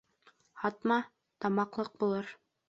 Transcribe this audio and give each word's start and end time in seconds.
Һатма, 0.61 0.97
тамаҡлыҡ 1.45 1.93
булыр. 2.05 2.35